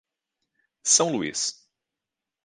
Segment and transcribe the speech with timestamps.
[0.83, 1.61] São Luís